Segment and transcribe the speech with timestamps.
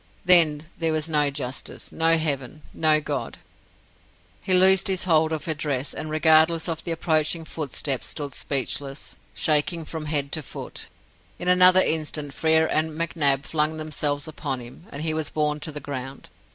[0.25, 3.37] Then there was no justice, no Heaven, no God!
[4.41, 9.15] He loosed his hold of her dress, and, regardless of the approaching footsteps, stood speechless,
[9.35, 10.87] shaking from head to foot.
[11.37, 15.71] In another instant Frere and McNab flung themselves upon him, and he was borne to
[15.71, 16.31] the ground.